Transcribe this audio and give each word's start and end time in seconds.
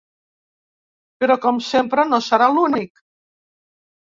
Però 1.23 1.35
com 1.43 1.59
sempre 1.67 2.07
no 2.15 2.21
serà 2.29 2.49
l’únic. 2.55 3.05